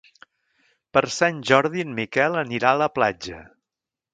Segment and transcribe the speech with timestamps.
[0.97, 3.47] Per Sant Jordi en Miquel anirà a la platja.